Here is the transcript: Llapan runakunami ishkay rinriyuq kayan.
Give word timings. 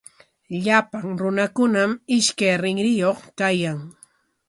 Llapan 0.65 1.07
runakunami 1.21 1.95
ishkay 2.17 2.55
rinriyuq 2.63 3.19
kayan. 3.37 3.79